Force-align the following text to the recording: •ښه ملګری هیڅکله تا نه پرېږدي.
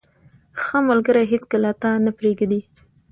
•ښه 0.61 0.77
ملګری 0.89 1.23
هیڅکله 1.31 1.71
تا 1.81 1.91
نه 2.05 2.11
پرېږدي. 2.17 2.61